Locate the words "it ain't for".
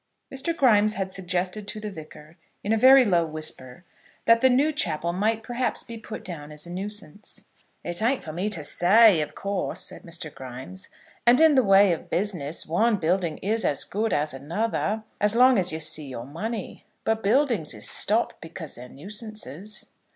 7.83-8.33